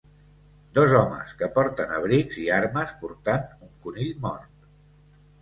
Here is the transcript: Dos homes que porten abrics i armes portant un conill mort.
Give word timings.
Dos 0.77 0.95
homes 0.99 1.35
que 1.41 1.49
porten 1.57 1.93
abrics 1.97 2.39
i 2.45 2.47
armes 2.57 2.95
portant 3.05 3.45
un 3.69 3.77
conill 3.85 4.19
mort. 4.27 4.51